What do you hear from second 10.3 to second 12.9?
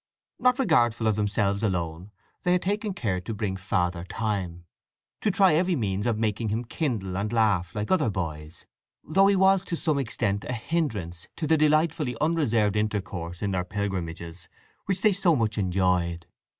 a hindrance to the delightfully unreserved